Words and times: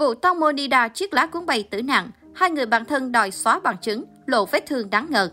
Vụ 0.00 0.14
Tông 0.14 0.40
Monida 0.40 0.88
chiếc 0.88 1.14
lá 1.14 1.26
cuốn 1.26 1.46
bay 1.46 1.62
tử 1.62 1.82
nạn, 1.82 2.10
hai 2.34 2.50
người 2.50 2.66
bạn 2.66 2.84
thân 2.84 3.12
đòi 3.12 3.30
xóa 3.30 3.60
bằng 3.60 3.76
chứng, 3.82 4.04
lộ 4.26 4.46
vết 4.46 4.66
thương 4.66 4.90
đáng 4.90 5.06
ngờ. 5.10 5.30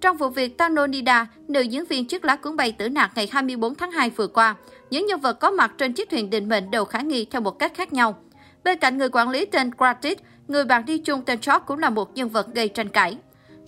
Trong 0.00 0.16
vụ 0.16 0.28
việc 0.28 0.58
Tanonida, 0.58 1.26
nữ 1.48 1.60
diễn 1.60 1.84
viên 1.84 2.06
chiếc 2.06 2.24
lá 2.24 2.36
cuốn 2.36 2.56
bay 2.56 2.72
tử 2.72 2.88
nạn 2.88 3.10
ngày 3.14 3.28
24 3.32 3.74
tháng 3.74 3.90
2 3.90 4.10
vừa 4.10 4.26
qua, 4.26 4.54
những 4.90 5.06
nhân 5.06 5.20
vật 5.20 5.32
có 5.32 5.50
mặt 5.50 5.72
trên 5.78 5.92
chiếc 5.92 6.10
thuyền 6.10 6.30
định 6.30 6.48
mệnh 6.48 6.70
đều 6.70 6.84
khả 6.84 7.00
nghi 7.00 7.24
theo 7.24 7.40
một 7.40 7.58
cách 7.58 7.72
khác 7.74 7.92
nhau. 7.92 8.18
Bên 8.64 8.78
cạnh 8.78 8.98
người 8.98 9.08
quản 9.08 9.28
lý 9.28 9.44
tên 9.44 9.70
Gratis, 9.78 10.18
người 10.48 10.64
bạn 10.64 10.84
đi 10.86 10.98
chung 10.98 11.22
tên 11.22 11.38
George 11.46 11.64
cũng 11.66 11.78
là 11.78 11.90
một 11.90 12.14
nhân 12.14 12.28
vật 12.28 12.46
gây 12.54 12.68
tranh 12.68 12.88
cãi. 12.88 13.16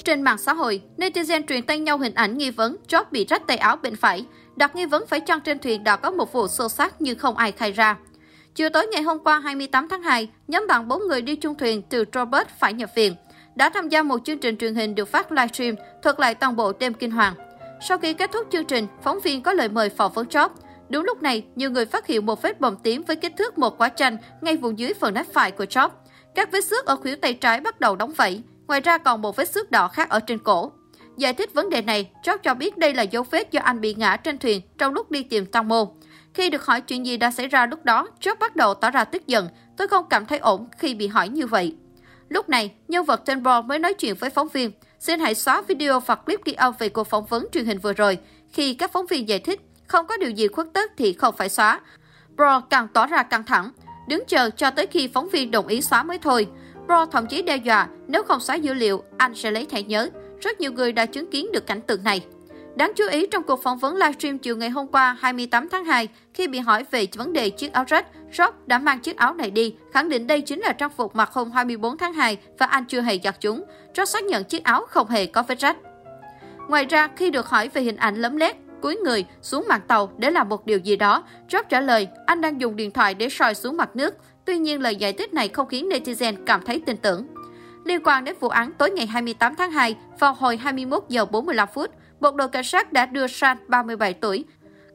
Trên 0.05 0.23
mạng 0.23 0.39
xã 0.39 0.53
hội, 0.53 0.83
netizen 0.97 1.43
truyền 1.49 1.63
tay 1.63 1.79
nhau 1.79 1.99
hình 1.99 2.15
ảnh 2.15 2.39
nghi 2.39 2.51
vấn 2.51 2.77
George 2.93 3.09
bị 3.11 3.25
rách 3.25 3.47
tay 3.47 3.57
áo 3.57 3.77
bên 3.77 3.97
phải, 3.97 4.27
đặt 4.57 4.77
nghi 4.77 4.87
vấn 4.87 5.07
phải 5.07 5.21
chăng 5.21 5.41
trên 5.41 5.59
thuyền 5.59 5.85
đã 5.85 5.97
có 5.97 6.11
một 6.11 6.33
vụ 6.33 6.49
xô 6.49 6.69
xát 6.69 6.95
nhưng 6.99 7.19
không 7.19 7.37
ai 7.37 7.53
khai 7.53 7.73
ra. 7.73 7.97
Chiều 8.55 8.69
tối 8.71 8.87
ngày 8.87 9.03
hôm 9.03 9.19
qua 9.25 9.39
28 9.39 9.89
tháng 9.89 10.03
2, 10.03 10.29
nhóm 10.49 10.67
bạn 10.69 10.89
4 10.89 11.03
người 11.09 11.23
đi 11.23 11.37
chung 11.37 11.55
thuyền 11.55 11.83
từ 11.83 12.05
Robert 12.15 12.49
phải 12.59 12.73
nhập 12.73 12.91
viện. 12.95 13.15
Đã 13.55 13.71
tham 13.71 13.89
gia 13.89 14.03
một 14.03 14.21
chương 14.25 14.39
trình 14.39 14.57
truyền 14.57 14.75
hình 14.75 14.95
được 14.95 15.09
phát 15.09 15.33
livestream 15.33 15.75
thuật 16.03 16.21
lại 16.21 16.35
toàn 16.35 16.57
bộ 16.57 16.73
đêm 16.73 16.95
kinh 16.95 17.11
hoàng. 17.11 17.35
Sau 17.89 17.99
khi 17.99 18.15
kết 18.15 18.33
thúc 18.33 18.47
chương 18.51 18.65
trình, 18.65 18.87
phóng 19.03 19.21
viên 19.21 19.43
có 19.43 19.53
lời 19.53 19.69
mời 19.69 19.89
phỏng 19.89 20.13
vấn 20.13 20.27
chóp. 20.27 20.55
Đúng 20.89 21.05
lúc 21.05 21.23
này, 21.23 21.45
nhiều 21.57 21.71
người 21.71 21.87
phát 21.87 22.07
hiện 22.07 22.27
một 22.27 22.43
vết 22.43 22.61
bầm 22.61 22.77
tím 22.77 23.03
với 23.03 23.17
kích 23.17 23.33
thước 23.37 23.59
một 23.59 23.79
quả 23.79 23.89
chanh 23.89 24.17
ngay 24.41 24.57
vùng 24.57 24.79
dưới 24.79 24.95
phần 24.95 25.15
nách 25.15 25.33
phải 25.33 25.51
của 25.51 25.67
chóp. 25.67 26.05
Các 26.35 26.53
vết 26.53 26.65
xước 26.65 26.87
ở 26.87 26.97
khuỷu 26.97 27.17
tay 27.17 27.35
trái 27.35 27.61
bắt 27.61 27.81
đầu 27.81 27.97
đóng 27.97 28.13
vẩy, 28.13 28.43
ngoài 28.67 28.81
ra 28.81 28.99
còn 28.99 29.23
một 29.23 29.37
vết 29.37 29.49
xước 29.49 29.71
đỏ 29.71 29.89
khác 29.89 30.09
ở 30.09 30.21
trên 30.21 30.39
cổ. 30.39 30.73
Giải 31.17 31.35
thích 31.35 31.55
vấn 31.55 31.71
đề 31.71 31.83
này, 31.83 32.11
chóp 32.23 32.43
cho 32.43 32.55
biết 32.55 32.79
đây 32.79 32.95
là 32.95 33.03
dấu 33.03 33.23
vết 33.31 33.53
do 33.53 33.61
anh 33.61 33.81
bị 33.81 33.95
ngã 33.95 34.17
trên 34.17 34.39
thuyền 34.39 34.61
trong 34.79 34.93
lúc 34.93 35.11
đi 35.11 35.23
tìm 35.23 35.47
tăng 35.47 35.69
mô. 35.69 35.95
Khi 36.35 36.51
được 36.51 36.67
hỏi 36.67 36.81
chuyện 36.81 37.07
gì 37.07 37.17
đã 37.17 37.31
xảy 37.31 37.49
ra 37.49 37.67
lúc 37.67 37.85
đó, 37.85 38.09
George 38.25 38.39
bắt 38.41 38.57
đầu 38.57 38.75
tỏ 38.75 38.91
ra 38.91 39.05
tức 39.05 39.27
giận. 39.27 39.49
Tôi 39.77 39.89
không 39.89 40.07
cảm 40.11 40.27
thấy 40.27 40.39
ổn 40.39 40.69
khi 40.79 40.95
bị 40.95 41.07
hỏi 41.07 41.29
như 41.29 41.47
vậy. 41.47 41.77
Lúc 42.29 42.49
này, 42.49 42.73
nhân 42.89 43.05
vật 43.05 43.23
tên 43.25 43.45
Paul 43.45 43.65
mới 43.65 43.79
nói 43.79 43.95
chuyện 43.95 44.15
với 44.15 44.31
phóng 44.31 44.49
viên. 44.49 44.71
Xin 44.99 45.21
hãy 45.21 45.35
xóa 45.35 45.63
video 45.63 46.01
và 46.01 46.15
clip 46.15 46.45
ghi 46.45 46.53
âm 46.53 46.75
về 46.79 46.89
cuộc 46.89 47.05
phỏng 47.05 47.27
vấn 47.27 47.47
truyền 47.53 47.65
hình 47.65 47.79
vừa 47.79 47.93
rồi. 47.93 48.19
Khi 48.53 48.75
các 48.75 48.93
phóng 48.93 49.07
viên 49.07 49.29
giải 49.29 49.39
thích, 49.39 49.61
không 49.87 50.07
có 50.07 50.17
điều 50.17 50.31
gì 50.31 50.49
khuất 50.49 50.67
tất 50.73 50.91
thì 50.97 51.13
không 51.13 51.35
phải 51.37 51.49
xóa. 51.49 51.81
Bro 52.37 52.61
càng 52.61 52.89
tỏ 52.95 53.07
ra 53.07 53.23
căng 53.23 53.45
thẳng, 53.45 53.71
đứng 54.09 54.23
chờ 54.29 54.51
cho 54.51 54.71
tới 54.71 54.87
khi 54.87 55.09
phóng 55.15 55.29
viên 55.29 55.51
đồng 55.51 55.67
ý 55.67 55.83
xóa 55.83 56.03
mới 56.03 56.19
thôi. 56.19 56.47
Bro 56.87 57.07
thậm 57.07 57.27
chí 57.27 57.43
đe 57.43 57.57
dọa 57.57 57.89
nếu 58.07 58.23
không 58.23 58.41
xóa 58.41 58.55
dữ 58.55 58.75
liệu, 58.75 59.03
anh 59.19 59.35
sẽ 59.35 59.51
lấy 59.51 59.67
thẻ 59.67 59.83
nhớ. 59.83 60.09
Rất 60.41 60.61
nhiều 60.61 60.73
người 60.73 60.93
đã 60.93 61.07
chứng 61.07 61.31
kiến 61.31 61.53
được 61.53 61.67
cảnh 61.67 61.81
tượng 61.81 62.05
này. 62.05 62.21
Đáng 62.77 62.93
chú 62.97 63.05
ý 63.11 63.27
trong 63.27 63.43
cuộc 63.43 63.63
phỏng 63.63 63.79
vấn 63.79 63.97
livestream 63.97 64.39
chiều 64.39 64.57
ngày 64.57 64.71
hôm 64.71 64.87
qua 64.87 65.17
28 65.21 65.69
tháng 65.69 65.85
2, 65.85 66.09
khi 66.35 66.49
bị 66.49 66.59
hỏi 66.59 66.85
về 66.91 67.07
vấn 67.17 67.33
đề 67.33 67.51
chiếc 67.51 67.73
áo 67.73 67.85
rách, 67.89 68.07
Rock 68.33 68.69
đã 68.69 68.79
mang 68.79 69.01
chiếc 69.01 69.17
áo 69.17 69.35
này 69.35 69.51
đi, 69.51 69.75
khẳng 69.93 70.09
định 70.09 70.27
đây 70.27 70.41
chính 70.41 70.61
là 70.61 70.73
trang 70.73 70.91
phục 70.97 71.17
mặc 71.17 71.31
hôm 71.33 71.51
24 71.51 71.99
tháng 71.99 72.13
2 72.13 72.39
và 72.59 72.67
anh 72.67 72.85
chưa 72.85 73.01
hề 73.01 73.19
giặt 73.25 73.37
chúng. 73.41 73.65
Rock 73.97 74.09
xác 74.09 74.25
nhận 74.25 74.45
chiếc 74.45 74.65
áo 74.65 74.85
không 74.89 75.09
hề 75.09 75.27
có 75.27 75.43
vết 75.43 75.59
rách. 75.59 75.77
Ngoài 76.69 76.85
ra, 76.85 77.09
khi 77.17 77.31
được 77.31 77.47
hỏi 77.47 77.69
về 77.69 77.83
hình 77.83 77.97
ảnh 77.97 78.17
lấm 78.17 78.37
lét, 78.37 78.57
cúi 78.83 78.97
người 78.97 79.25
xuống 79.43 79.65
mặt 79.69 79.83
tàu 79.89 80.13
để 80.19 80.31
làm 80.31 80.49
một 80.49 80.67
điều 80.67 80.79
gì 80.79 80.97
đó, 80.97 81.25
Rock 81.53 81.69
trả 81.69 81.81
lời 81.81 82.09
anh 82.27 82.41
đang 82.41 82.61
dùng 82.61 82.77
điện 82.77 82.91
thoại 82.91 83.15
để 83.15 83.29
soi 83.29 83.55
xuống 83.55 83.77
mặt 83.77 83.97
nước. 83.97 84.15
Tuy 84.45 84.59
nhiên, 84.59 84.81
lời 84.81 84.97
giải 84.97 85.13
thích 85.13 85.35
này 85.35 85.49
không 85.49 85.69
khiến 85.69 85.89
netizen 85.89 86.35
cảm 86.47 86.63
thấy 86.65 86.83
tin 86.87 86.97
tưởng. 86.97 87.27
Liên 87.85 88.01
quan 88.05 88.25
đến 88.25 88.37
vụ 88.41 88.49
án 88.49 88.73
tối 88.73 88.91
ngày 88.91 89.07
28 89.07 89.55
tháng 89.55 89.71
2, 89.71 89.97
vào 90.19 90.35
hồi 90.35 90.57
21 90.57 91.05
giờ 91.09 91.25
45 91.25 91.69
phút, 91.75 91.91
một 92.23 92.37
đội 92.37 92.49
cảnh 92.49 92.65
sát 92.65 92.93
đã 92.93 93.07
đưa 93.07 93.27
San, 93.27 93.57
37 93.69 94.15
tuổi, 94.15 94.45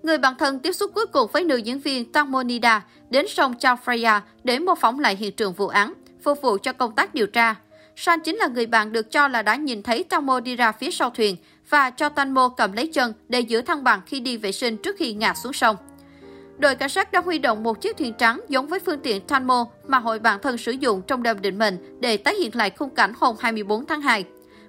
người 0.04 0.18
bạn 0.18 0.34
thân 0.40 0.60
tiếp 0.60 0.72
xúc 0.72 0.92
cuối 0.96 1.06
cùng 1.06 1.32
với 1.34 1.44
nữ 1.44 1.58
diễn 1.58 1.80
viên 1.80 2.12
Tamonida 2.12 2.86
đến 3.10 3.26
sông 3.28 3.54
Chao 3.60 3.76
Phraya 3.76 4.22
để 4.44 4.60
mô 4.60 4.76
phỏng 4.76 5.00
lại 5.00 5.16
hiện 5.16 5.36
trường 5.36 5.54
vụ 5.54 5.68
án, 5.68 5.94
phục 6.24 6.42
vụ 6.42 6.58
cho 6.64 6.74
công 6.74 6.96
tác 6.96 7.14
điều 7.14 7.28
tra. 7.28 7.56
San 7.96 8.20
chính 8.20 8.36
là 8.36 8.48
người 8.48 8.66
bạn 8.66 8.92
được 8.92 9.12
cho 9.12 9.28
là 9.28 9.42
đã 9.42 9.56
nhìn 9.56 9.84
thấy 9.84 10.04
Tamo 10.04 10.40
đi 10.40 10.56
ra 10.56 10.72
phía 10.72 10.92
sau 10.92 11.10
thuyền 11.10 11.36
và 11.70 11.90
cho 11.90 12.10
Tanmo 12.10 12.50
cầm 12.50 12.72
lấy 12.74 12.88
chân 12.88 13.14
để 13.30 13.40
giữ 13.40 13.62
thăng 13.62 13.84
bằng 13.84 14.02
khi 14.06 14.20
đi 14.20 14.38
vệ 14.38 14.52
sinh 14.52 14.78
trước 14.78 14.96
khi 15.00 15.14
ngã 15.14 15.34
xuống 15.34 15.54
sông. 15.54 15.76
Đội 16.58 16.76
cảnh 16.76 16.90
sát 16.90 17.12
đã 17.12 17.22
huy 17.22 17.40
động 17.40 17.64
một 17.64 17.82
chiếc 17.82 17.98
thuyền 17.98 18.14
trắng 18.14 18.42
giống 18.50 18.68
với 18.68 18.80
phương 18.80 19.00
tiện 19.00 19.22
Tanmo 19.22 19.66
mà 19.88 20.00
hội 20.00 20.20
bạn 20.20 20.40
thân 20.42 20.58
sử 20.58 20.72
dụng 20.72 21.02
trong 21.08 21.24
đêm 21.24 21.42
định 21.42 21.58
mệnh 21.58 22.00
để 22.00 22.18
tái 22.18 22.36
hiện 22.36 22.56
lại 22.56 22.70
khung 22.70 22.96
cảnh 22.96 23.14
hôm 23.20 23.36
24 23.40 23.86
tháng 23.86 24.02
2. 24.02 24.26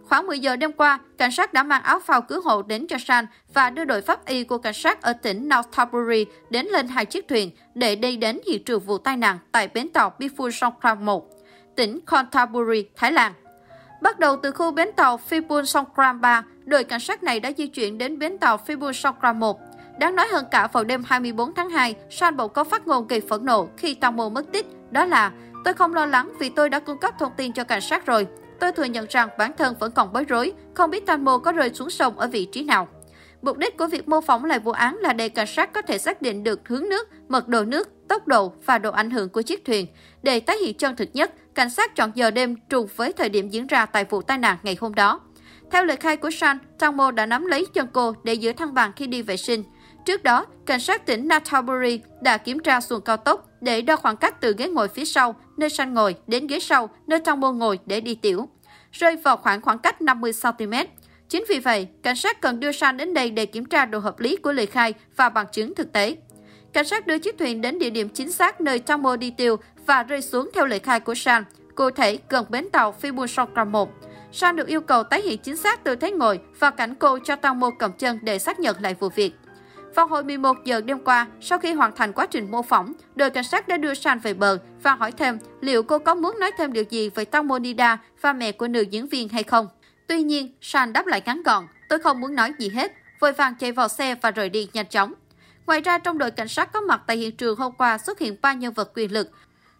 Khoảng 0.08 0.26
10 0.26 0.38
giờ 0.38 0.56
đêm 0.56 0.72
qua, 0.72 0.98
cảnh 1.19 1.30
sát 1.30 1.52
đã 1.52 1.62
mang 1.62 1.82
áo 1.82 2.00
phao 2.00 2.22
cứu 2.22 2.41
hộ 2.41 2.62
đến 2.62 2.86
cho 2.86 2.96
San 2.98 3.26
và 3.54 3.70
đưa 3.70 3.84
đội 3.84 4.02
pháp 4.02 4.26
y 4.26 4.44
của 4.44 4.58
cảnh 4.58 4.74
sát 4.74 5.02
ở 5.02 5.12
tỉnh 5.12 5.48
Northumbria 5.48 6.24
đến 6.50 6.66
lên 6.66 6.88
hai 6.88 7.06
chiếc 7.06 7.28
thuyền 7.28 7.50
để 7.74 7.96
đi 7.96 8.16
đến 8.16 8.41
hiện 8.46 8.64
trường 8.64 8.80
vụ 8.80 8.98
tai 8.98 9.16
nạn 9.16 9.38
tại 9.52 9.69
bến 9.69 9.88
tàu 9.88 10.12
Bifun 10.19 10.50
Songkram 10.50 11.04
1, 11.04 11.26
tỉnh 11.76 12.00
Canterbury, 12.06 12.84
Thái 12.96 13.12
Lan. 13.12 13.32
Bắt 14.02 14.19
đầu 14.19 14.36
từ 14.42 14.50
khu 14.50 14.70
bến 14.70 14.88
tàu 14.96 15.16
Phibun 15.16 15.66
Songkram 15.66 16.20
3, 16.20 16.44
đội 16.64 16.84
cảnh 16.84 17.00
sát 17.00 17.22
này 17.22 17.40
đã 17.40 17.52
di 17.56 17.66
chuyển 17.66 17.98
đến 17.98 18.19
bến 18.19 18.38
tàu 18.38 18.56
Phibun 18.56 18.92
Songkram 18.92 19.40
1. 19.40 19.60
Đáng 19.98 20.16
nói 20.16 20.26
hơn 20.32 20.44
cả 20.50 20.66
vào 20.72 20.84
đêm 20.84 21.04
24 21.06 21.54
tháng 21.54 21.70
2, 21.70 21.94
San 22.10 22.36
bỗng 22.36 22.52
có 22.52 22.64
phát 22.64 22.86
ngôn 22.86 23.06
gây 23.06 23.20
phẫn 23.20 23.44
nộ 23.44 23.69
khi 23.76 23.94
tàu 23.94 24.12
mô 24.12 24.28
mất 24.28 24.52
tích. 24.52 24.66
Đó 24.90 25.04
là, 25.04 25.32
tôi 25.64 25.75
không 25.75 25.94
lo 25.94 26.06
lắng 26.06 26.32
vì 26.38 26.48
tôi 26.48 26.70
đã 26.70 26.78
cung 26.78 26.98
cấp 26.98 27.14
thông 27.19 27.32
tin 27.36 27.52
cho 27.52 27.64
cảnh 27.64 27.80
sát 27.80 28.06
rồi. 28.06 28.26
Tôi 28.60 28.72
thừa 28.72 28.84
nhận 28.84 29.06
rằng 29.10 29.28
bản 29.38 29.52
thân 29.58 29.74
vẫn 29.78 29.92
còn 29.92 30.12
bối 30.12 30.24
rối, 30.24 30.52
không 30.74 30.91
biết 30.91 31.06
Tanmo 31.06 31.38
có 31.38 31.52
rơi 31.52 31.70
xuống 31.74 31.91
sông 31.91 32.19
ở 32.19 32.28
vị 32.28 32.44
trí 32.44 32.64
nào. 32.64 32.88
Mục 33.42 33.58
đích 33.58 33.76
của 33.76 33.86
việc 33.86 34.08
mô 34.08 34.20
phỏng 34.20 34.44
lại 34.44 34.58
vụ 34.58 34.72
án 34.72 34.96
là 34.96 35.12
để 35.12 35.28
cảnh 35.28 35.46
sát 35.46 35.72
có 35.72 35.82
thể 35.82 35.98
xác 35.98 36.22
định 36.22 36.44
được 36.44 36.69
hướng 36.69 36.88
nước, 36.88 37.08
mật 37.28 37.48
độ 37.48 37.64
nước, 37.64 37.88
tốc 38.08 38.28
độ 38.28 38.52
và 38.66 38.78
độ 38.78 38.91
ảnh 38.91 39.10
hưởng 39.10 39.28
của 39.28 39.42
chiếc 39.42 39.64
thuyền. 39.64 39.86
Để 40.22 40.41
tái 40.41 40.56
hiện 40.56 40.76
chân 40.76 40.96
thực 40.96 41.08
nhất, 41.12 41.32
cảnh 41.54 41.70
sát 41.70 41.96
chọn 41.96 42.12
giờ 42.14 42.30
đêm 42.30 42.56
trùng 42.69 42.88
với 42.96 43.12
thời 43.12 43.28
điểm 43.28 43.48
diễn 43.48 43.66
ra 43.66 43.86
tại 43.86 44.04
vụ 44.04 44.22
tai 44.22 44.38
nạn 44.38 44.56
ngày 44.62 44.76
hôm 44.80 44.94
đó. 44.94 45.20
Theo 45.70 45.84
lời 45.84 45.96
khai 45.96 46.16
của 46.16 46.30
San, 46.30 46.58
Tanmo 46.78 47.10
đã 47.10 47.26
nắm 47.26 47.46
lấy 47.46 47.66
chân 47.75 47.86
cô 47.92 48.14
để 48.25 48.34
giữ 48.34 48.52
thăng 48.52 48.75
bằng 48.75 48.92
khi 48.96 49.06
đi 49.06 49.22
vệ 49.22 49.36
sinh. 49.36 49.64
Trước 50.04 50.22
đó, 50.22 50.46
cảnh 50.66 50.80
sát 50.80 51.06
tỉnh 51.06 51.28
Natalbury 51.28 52.00
đã 52.20 52.38
kiểm 52.38 52.58
tra 52.58 52.80
xuồng 52.80 53.00
cao 53.00 53.16
tốc 53.16 53.47
để 53.60 53.80
đo 53.80 53.96
khoảng 53.96 54.16
cách 54.16 54.41
từ 54.41 54.54
ghế 54.58 54.69
ngồi 54.69 54.88
phía 54.88 55.04
sau, 55.04 55.36
nơi 55.56 55.70
San 55.70 55.94
ngồi, 55.94 56.16
đến 56.26 56.46
ghế 56.46 56.60
sau, 56.60 56.91
nơi 57.06 57.20
Trong 57.24 57.41
Mô 57.41 57.52
ngồi 57.52 57.78
để 57.86 58.00
đi 58.00 58.14
tiểu, 58.14 58.48
rơi 58.92 59.16
vào 59.16 59.36
khoảng 59.36 59.60
khoảng 59.60 59.78
cách 59.78 60.00
50cm. 60.00 60.86
Chính 61.28 61.44
vì 61.48 61.58
vậy, 61.58 61.88
cảnh 62.02 62.16
sát 62.16 62.41
cần 62.41 62.60
đưa 62.60 62.72
San 62.72 62.96
đến 62.96 63.14
đây 63.14 63.30
để 63.30 63.46
kiểm 63.46 63.64
tra 63.64 63.86
độ 63.86 63.98
hợp 63.98 64.20
lý 64.20 64.36
của 64.36 64.52
lời 64.52 64.66
khai 64.66 64.94
và 65.16 65.28
bằng 65.28 65.46
chứng 65.52 65.74
thực 65.74 65.92
tế. 65.92 66.16
Cảnh 66.72 66.86
sát 66.86 67.06
đưa 67.06 67.19
chiếc 67.19 67.38
thuyền 67.38 67.60
đến 67.60 67.78
địa 67.78 67.91
điểm 67.91 68.08
chính 68.08 68.32
xác 68.32 68.60
nơi 68.60 68.78
Trong 68.78 69.02
Mô 69.02 69.16
đi 69.16 69.30
tiêu 69.30 69.56
và 69.86 70.02
rơi 70.02 70.22
xuống 70.22 70.50
theo 70.54 70.66
lời 70.66 70.78
khai 70.78 71.00
của 71.00 71.14
San, 71.14 71.44
cụ 71.75 71.90
thể 71.90 72.19
gần 72.28 72.46
bến 72.48 72.69
tàu 72.72 72.94
Fibunsokram 73.02 73.66
1. 73.66 73.90
San 74.32 74.56
được 74.56 74.66
yêu 74.66 74.80
cầu 74.80 75.04
tái 75.04 75.22
hiện 75.22 75.38
chính 75.38 75.56
xác 75.56 75.84
tư 75.84 75.96
thế 75.96 76.10
ngồi 76.10 76.40
và 76.58 76.70
cảnh 76.70 76.94
cô 76.94 77.19
cho 77.19 77.36
Tomo 77.36 77.70
cầm 77.78 77.92
chân 77.92 78.19
để 78.22 78.38
xác 78.38 78.60
nhận 78.60 78.76
lại 78.80 78.94
vụ 78.94 79.08
việc. 79.08 79.34
Vào 79.94 80.06
hồi 80.06 80.25
11 80.25 80.56
giờ 80.65 80.81
đêm 80.81 80.99
qua, 80.99 81.26
sau 81.41 81.59
khi 81.59 81.72
hoàn 81.72 81.97
thành 81.97 82.12
quá 82.12 82.26
trình 82.26 82.50
mô 82.50 82.62
phỏng, 82.62 82.93
đội 83.15 83.31
cảnh 83.31 83.44
sát 83.44 83.69
đã 83.69 83.76
đưa 83.76 83.94
San 83.94 84.19
về 84.19 84.34
bờ 84.34 84.59
và 84.82 84.94
hỏi 84.94 85.12
thêm 85.12 85.38
liệu 85.60 85.82
cô 85.82 85.99
có 85.99 86.15
muốn 86.15 86.37
nói 86.41 86.50
thêm 86.59 86.72
điều 86.72 86.84
gì 86.91 87.09
về 87.09 87.25
Tom 87.25 87.49
Monida 87.49 87.99
và 88.21 88.32
mẹ 88.32 88.53
của 88.53 88.69
nữ 88.69 88.81
diễn 88.81 89.09
viên 89.09 89.28
hay 89.28 89.43
không. 89.43 89.69
Tuy 90.06 90.22
nhiên, 90.22 90.54
San 90.60 90.93
đáp 90.93 91.06
lại 91.06 91.22
ngắn 91.26 91.43
gọn, 91.43 91.66
tôi 91.88 91.99
không 91.99 92.21
muốn 92.21 92.34
nói 92.34 92.53
gì 92.59 92.69
hết, 92.69 92.93
vội 93.21 93.32
vàng 93.32 93.54
chạy 93.54 93.72
vào 93.72 93.88
xe 93.88 94.15
và 94.15 94.31
rời 94.31 94.49
đi 94.49 94.69
nhanh 94.72 94.87
chóng. 94.87 95.15
Ngoài 95.66 95.81
ra, 95.81 95.99
trong 95.99 96.19
đội 96.19 96.31
cảnh 96.31 96.49
sát 96.49 96.72
có 96.72 96.81
mặt 96.81 97.03
tại 97.06 97.16
hiện 97.16 97.37
trường 97.37 97.56
hôm 97.56 97.72
qua 97.78 97.99
xuất 97.99 98.19
hiện 98.19 98.37
ba 98.43 98.53
nhân 98.53 98.72
vật 98.72 98.91
quyền 98.94 99.12
lực. 99.12 99.31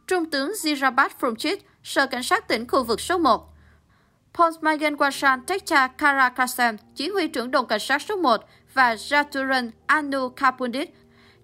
Trung 0.07 0.31
tướng 0.31 0.53
Zirabat 0.63 1.09
Frumchit, 1.21 1.57
Sở 1.85 2.07
Cảnh 2.07 2.23
sát 2.23 2.49
tỉnh 2.49 2.69
khu 2.69 2.85
vực 2.85 3.01
số 3.01 3.19
1, 3.19 3.55
Postmagen 4.38 4.97
Wasan 4.97 5.41
Tekcha 5.47 5.88
Karakasem, 5.88 6.76
chỉ 6.94 7.09
huy 7.09 7.28
trưởng 7.28 7.50
đồn 7.50 7.66
cảnh 7.66 7.81
sát 7.81 8.03
số 8.03 8.16
1 8.16 8.41
và 8.75 8.94
Jaturan 8.94 9.71
Anu 9.87 10.28
Kapundit, 10.28 10.91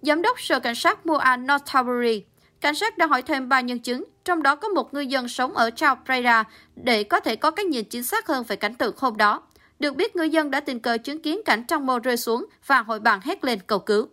giám 0.03 0.23
đốc 0.23 0.41
sở 0.41 0.61
cảnh 0.61 0.75
sát 0.75 1.07
Moa 1.07 1.37
Northbury. 1.37 2.25
Cảnh 2.61 2.75
sát 2.75 2.99
đã 2.99 3.07
hỏi 3.07 3.23
thêm 3.23 3.49
ba 3.49 3.61
nhân 3.61 3.79
chứng, 3.79 4.05
trong 4.25 4.43
đó 4.43 4.57
có 4.57 4.69
một 4.69 4.95
ngư 4.95 5.01
dân 5.01 5.29
sống 5.29 5.55
ở 5.55 5.71
Chao 5.71 5.97
Phraya 6.07 6.45
để 6.77 7.05
có 7.05 7.21
thể 7.21 7.37
có 7.37 7.51
cái 7.51 7.65
nhìn 7.65 7.85
chính 7.85 8.03
xác 8.03 8.27
hơn 8.27 8.45
về 8.49 8.57
cảnh 8.57 8.75
tượng 8.75 8.95
hôm 8.99 9.17
đó. 9.17 9.43
Được 9.79 9.97
biết 9.97 10.17
ngư 10.17 10.25
dân 10.25 10.51
đã 10.51 10.61
tình 10.61 10.81
cờ 10.81 10.99
chứng 10.99 11.23
kiến 11.23 11.41
cảnh 11.45 11.65
trong 11.65 11.87
mô 11.87 11.99
rơi 11.99 12.17
xuống 12.17 12.47
và 12.67 12.83
hội 12.83 13.01
bàn 13.01 13.21
hét 13.23 13.45
lên 13.45 13.59
cầu 13.67 13.79
cứu. 13.79 14.09